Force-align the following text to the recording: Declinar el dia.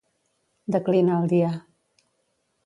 Declinar 0.75 1.19
el 1.25 1.29
dia. 1.35 1.53